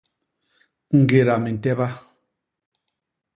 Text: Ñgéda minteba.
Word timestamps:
Ñgéda 0.99 1.35
minteba. 1.43 1.87